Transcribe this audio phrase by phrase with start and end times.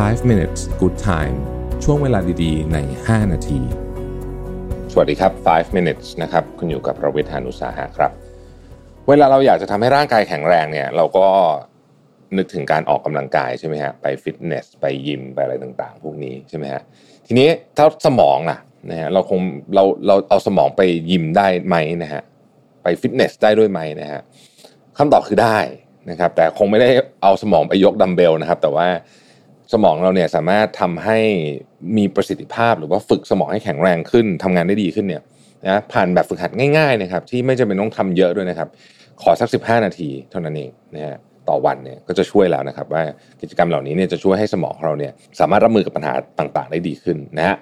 [0.00, 1.36] 5 minutes good time
[1.84, 3.60] ช่วงเวลาดีๆ ใน 5 นาที
[4.92, 8.10] สวัสดีครับ 5 minutes นะครับ คุณอยู่กับประวิทยานุสาหะครับ
[9.08, 11.26] เวลาเราอยากจะทำให้ร่างกายแข็งแรงเนี่ย เราก็
[12.36, 16.82] นึกถึงการออกกำลังกายใช่ไหมฮะ ไปฟิตเนส ไปยิม ไปอะไรต่างๆ พวกนี้ใช่ไหมฮะ
[17.26, 18.58] ทีนี้ถ้าสมองล่ะ
[18.90, 19.40] นะฮะ เราคง
[19.74, 22.22] เราเราเอาสมองไปยิมได้ไหมนะฮะ
[22.82, 24.20] ไปฟิตเนสได้ด้วยไหมนะฮะ
[24.98, 25.58] คำตอบคือได้
[26.10, 26.88] นะครับ แต่คงไม่ได้
[27.22, 28.88] เอาสมองไปยกดัมเบลนะครับ แต่ว่า
[29.72, 31.18] สมองเราเนี่ยสามารถทำให้
[31.96, 35.22] มีประสิทธิภาพหรือว่าฝึกสมองให้แข็งแรงขึ้นทำงานได้ดีขึ้นเนี่ย
[35.66, 38.68] นะผ่านแบบฝึกหัดง่ายๆนะครับที่ไม่จำเป็นต้องทำเยอะด้วยนะครับ
[39.22, 41.16] ขอสัก 15 นาทีเท่านั้นเองนะฮะ
[41.48, 43.02] ต่อวันเนี่ยก็จะช่วยแล้วนะครับ ว่า
[43.40, 47.56] กิจกรรมเหล่านี้เนี่ยจะช่วยให้สมองเราเนี่ยสามารถรับมือกับปัญหาต่างๆ ได้ดีขึ้นนะฮะ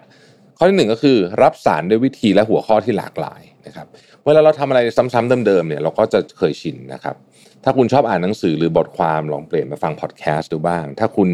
[0.58, 3.86] ข้อที่หนึ่งก็คือรับสารด้วยวิธีและหัวข้อที่หลากหลายนะครับ
[4.24, 7.16] เวลาเราทำอะไรซ้ำๆเดิมๆเนี่ยเราก็จะเคยชินนะครับ
[7.64, 11.28] ถ้าคุณชอบอ่านหนังสือหรือบทความลองเปลี่ยนมาฟังพอดแคสต์ดูบ้าง ถ้าคุณ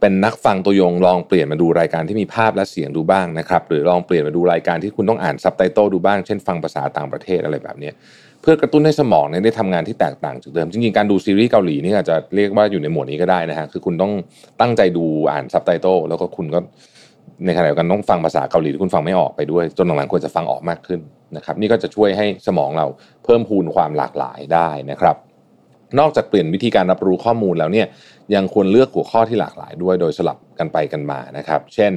[0.00, 7.90] เป็นนักฟังตัวยงลองเปลี่ยนมาดูรายการที่มีภาพและเสียงดูบ้างนะครับหรือลองเปลี่ยนมาดูรายการที่คุณต้องอ่านซับไตเติลดูบ้าง เช่นฟังภาษาต่างประเทศอะไรแบบนี้
[8.42, 14.12] เพื่อกระตุ้นให้สมองเนี่ยได้ทำงานที่แตกต่างจากเดิม จริงๆ การดูซีรีส์เกาหลีนี่อาจจะเรียกว่าอยู่ในหมวดนี้ก็ได้นะฮะคือคุณต้อง
[14.60, 16.60] ตั้งใจดูอ่านซับไตเติลแล้วก็คุณก็
[17.46, 21.00] ในขณะเดียวกันต้องฟังภาษาเกาหลีที่คุณฟังไม่ออกไปด้วย จนหลังๆควรจะฟังออกมากขึ้น
[21.36, 22.86] นะครับนี่ก็จะช่วยให้สมองเรา
[23.24, 25.16] เพิ่มพูนความหลากหลายได้นะครับ
[26.00, 27.86] นอกจากเปลี่ยนวิธีการรับรู้ข้อมูลแล้วเนี่ย
[28.34, 31.92] ยังควรเลือกหัวข้อที่หลากหลายด้วยโดยสลับกันไปกันมานะครับ เช่น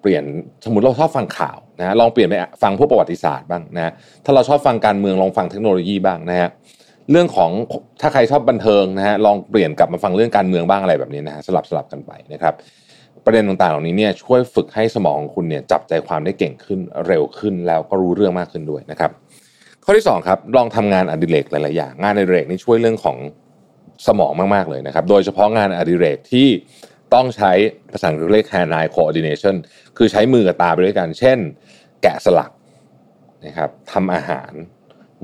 [0.00, 0.24] เปลี่ยน
[0.64, 3.92] สมมติเราชอบฟังข่าวนะลองเปลี่ยนไปฟังพวกประวัติศาสตร์บ้างนะ
[4.24, 6.48] ถ้าเราชอบฟังการเมืองลองฟังเทคโนโลยีบ้างนะฮะ
[7.10, 7.50] เรื่องของ
[8.00, 12.54] ถ้าใครชอบบันเทิงนะฮะลองเปลี่ยนกลับมาฟังเรื่องการเมืองบ้างอะไรแบบนี้นะฮะสลับสลับกันไปนะครับ
[13.24, 19.10] ประเด็นต่างๆ เหล่านี้เนี่ยช่วยฝึกให้สมองของคุณเนี่ยจับใจความได้เก่งขึ้นเร็วขึ้นแล้วก็รู้เรื่องมากขึ้นด้วยนะครับ
[19.84, 23.16] ข้อที่2ครับลองทำงานอดิเรกหลายๆอย่างงานอดิเรกนี่ช่วยเรื่องของ
[24.06, 26.48] สมองมากๆเลยนะครับ โดยเฉพาะงานอดิเรกที่
[27.14, 27.52] ต้องใช้
[27.92, 29.54] ภาษาอังกฤษเรียก hand eye coordination
[29.96, 31.38] คือใช้มือกับตาไปด้วยกัน เช่น
[32.02, 32.50] แกะสลัก
[33.46, 34.52] นะครับทำอาหาร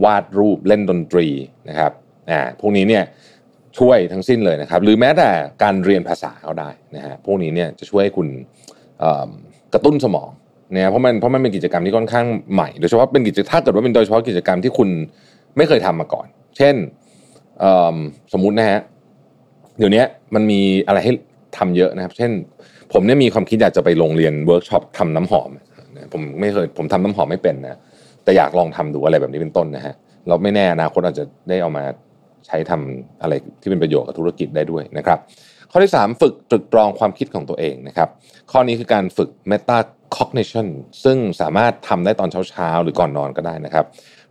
[0.04, 1.28] วาดรูปเล่นดนตรี
[1.68, 1.92] นะครับ
[2.30, 3.04] อ่าพวกนี้เนี่ย
[3.78, 5.30] ช่วยทั้งสิ้นเลยนะครับ หรือแม้แต่
[5.62, 8.28] การเรียนภาษาก็ได้นะฮะพวกนี้เนี่ยจะช่วยให้คุณ
[9.74, 10.30] กระตุ้นสมอง
[10.74, 14.88] เนี่ยเพราะมันเพราะมันเป็นกิจกรรมที่ค่อนข้างใหม่โดยเฉพาะเป็นกิจถ้าเกิดว่าเป็นโดยเฉพาะกิจกรรมที่คุณ
[15.56, 16.26] ไม่เคยทำมาก่อน
[16.56, 16.74] เช่น
[18.32, 18.80] สมมุตินะฮะ
[19.78, 21.12] เดี๋ยวนี้มันมีอะไรให้
[21.58, 22.30] ทำเยอะนะครับ เช่น
[22.92, 25.50] ผมเนี่ยมีความคิดอยากจะไปลงเรียนเวิร์กช็อปทำน้ำหอม
[26.12, 27.78] ผมไม่เคยผมทำน้ำหอมไม่เป็นนะ
[28.24, 29.94] แต่อยากลองทำดูอะไรแบบนี้เป็นต้นนะฮะ
[30.28, 31.84] เราไม่แน่อนาคตอาจจะได้เอามา
[32.46, 35.18] ใช้ทำอะไรที่เป็นประโยชน์กับธุรกิจได้ด้วยนะครับ
[35.70, 38.08] ข้อที่ 3 ฝึกตรึกตรองความคิดของตัวเองนะครับ
[38.50, 40.68] ข้อนี้คือการฝึก metacognition
[41.04, 43.84] ซึ่งสามารถทำได้ตอนเช้าๆ หรือก่อนนอนก็ได้นะครับ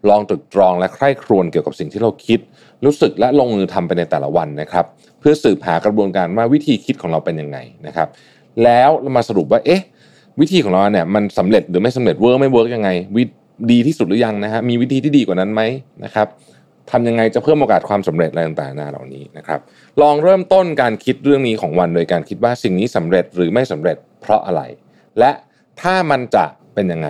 [0.10, 2.40] ลองตรึกตรองและใคร่ครวญเกี่ยวกับสิ่งที่เราคิด
[2.86, 4.86] รู้สึกและลงมือทำไปในแต่ละวันนะครับ
[5.20, 7.58] เพื่อสืบหากระบวนการว่าวิธีคิดของเราเป็นยังไง
[7.88, 8.08] นะครับ
[8.64, 9.82] แล้วมาสรุปว่าเอ๊ะ
[10.42, 13.24] วิธีของเราเนี่ยมันสำเร็จหรือไม่สำเร็จเวิร์กไม่เวิร์กยังไงวิ
[13.72, 15.62] ดีที่สุดหรือยังนะฮะมีวิธีที่ดีกว่านั้นไหม
[16.04, 16.28] นะครับ
[16.92, 19.60] ทำยังไงจะเพิ่มโอกาสความสำเร็จอะไรต่างๆนาเหล่านี้นะครับ
[20.02, 24.62] ลองเริ่มต้นการคิดเรื่องนี้ของวันโดยการคิดว่าสิ่งนี้สำเร็จหรือไม่สำเร็จเพราะอะไร
[25.20, 25.32] และ
[25.82, 27.10] ถ้ามันจะเป็นยังไง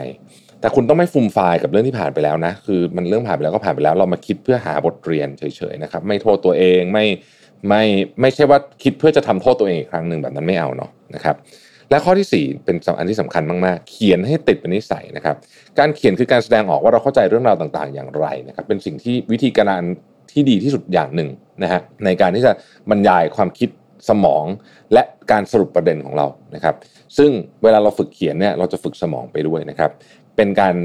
[0.59, 7.05] แต่คุณต้องไม่ฟุมฟายกับเรื่องที่ผ่านไปแล้วนะ คือมันเรื่องผ่านไปแล้วก็ผ่านไปแล้ว เรามาคิดเพื่อหาบทเรียนเฉยๆนะครับ ไม่โทษตัวเองไม่
[7.69, 7.83] ไม่
[8.21, 11.35] ไม่ใช่ว่าคิดเพื่อจะทำโทษตัวเองอีกครั้งหนึ่งแบบนั้นไม่เอาเนาะนะครับ
[11.89, 15.35] และข้อที่ 4 เป็นอันที่สำคัญมากๆ เขียนให้ติดเป็นนิสัยนะครับ
[15.79, 19.83] การเขียนคือการแสดงออกว่าเราเข้าใจเรื่องราวต่างๆ อย่างไรนะครับ เป็นสิ่งที่วิธีการ
[20.31, 21.29] ที่ดีที่สุดอย่างหนึ่ง
[21.63, 22.51] นะฮะในการที่จะ
[22.89, 23.69] บรรยายความคิด
[24.09, 24.45] สมอง
[24.93, 26.75] และการสรุปประเด็นของเรานะครับ
[27.17, 27.31] ซึ่ง
[27.63, 29.91] เวลาเราฝึกเขียนเนี่ยเราจะฝึกสมองไปด้วยนะครับ
[30.35, 30.75] เป็นการ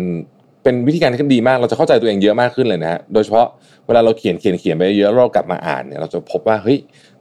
[0.62, 3.46] เป็นวิธีการที่ดีมาก เราจะเข้าใจตัวเองเยอะมากขึ้นเลยนะฮะโดยเฉพาะ
[3.86, 6.78] เวลาเราเขียนเขียนเขียนไปเยอะเรากลับมาอ่านเนี่ยเราจะพบว่าเฮ้ย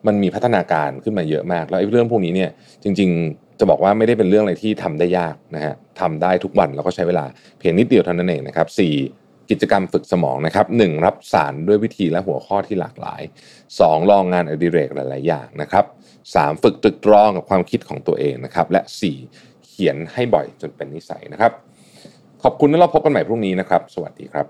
[0.08, 2.50] มันมีพัฒนาการขึ้นมาเยอะมาก แล้วไอ้เรื่องพวกนี้เนี่ย
[2.84, 7.26] จริง ๆ จะบอกว่าไม่ได้เป็นเรื่องอะไรที่ทำได้ยากนะฮะทำได้ทุกวันแล้วก็ใช้เวลา
[7.60, 8.80] เพียงนิดเดียวเท่านั้นเองนะครับส
[9.50, 13.22] กิจกรรมฝึกสมองนะครับหรับสารด้วยวิธีและหัวข้อที่หลากหลาย
[13.66, 14.12] 2.
[14.12, 15.86] ลองงานอดิเรกหลาย ๆ อย่างนะครับ
[16.24, 16.64] 3.
[16.64, 18.82] ฝึกตรึกตรองกับความคิดของตัวเองนะครับ และ
[19.26, 19.66] 4.
[19.66, 21.52] เขียนให้บ่อยจนเป็นนิสัยนะครับ
[22.44, 24.46] ขอบคุณและเราพบกันใหม่พรุ่งนี้นะครับ สวัสดีครับ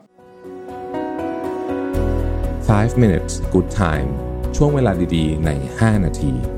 [2.69, 4.09] 5 minutes good time
[4.57, 6.56] ช่วงเวลาดี ๆ ใน 5 นาที